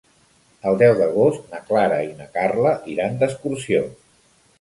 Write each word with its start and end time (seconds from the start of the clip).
El 0.69 0.77
deu 0.81 0.93
d'agost 1.01 1.51
na 1.55 1.59
Clara 1.67 1.99
i 2.05 2.09
na 2.21 2.27
Carla 2.37 2.71
iran 2.95 3.21
d'excursió. 3.21 3.83